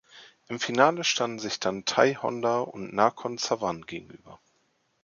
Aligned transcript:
Im 0.47 0.59
Finale 0.59 1.03
standen 1.03 1.37
sich 1.37 1.59
dann 1.59 1.85
Thai 1.85 2.15
Honda 2.15 2.61
und 2.61 2.91
Nakhon 2.91 3.37
Sawan 3.37 3.83
gegenüber. 3.83 4.39